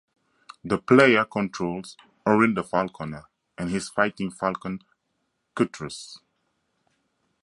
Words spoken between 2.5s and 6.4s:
the Falconer and his fighting falcon Cutrus.